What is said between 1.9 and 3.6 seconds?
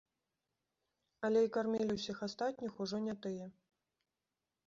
ўсіх астатніх, ужо не тыя.